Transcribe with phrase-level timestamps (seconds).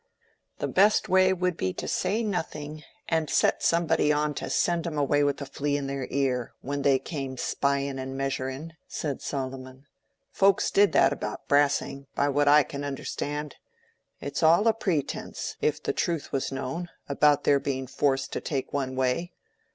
[0.57, 4.97] "The best way would be to say nothing, and set somebody on to send 'em
[4.97, 9.85] away with a flea in their ear, when they came spying and measuring," said Solomon.
[10.31, 13.57] "Folks did that about Brassing, by what I can understand.
[14.19, 18.73] It's all a pretence, if the truth was known, about their being forced to take
[18.73, 19.33] one way.